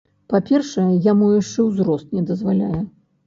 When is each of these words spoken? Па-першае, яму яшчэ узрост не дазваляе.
Па-першае, 0.33 0.85
яму 1.11 1.27
яшчэ 1.41 1.67
узрост 1.67 2.17
не 2.17 2.25
дазваляе. 2.31 2.81